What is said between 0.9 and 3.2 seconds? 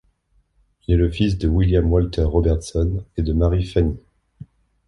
est le fils de William Walter Robertson